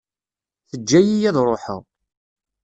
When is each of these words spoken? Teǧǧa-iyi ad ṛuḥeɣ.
Teǧǧa-iyi 0.69 1.27
ad 1.29 1.37
ṛuḥeɣ. 1.47 1.81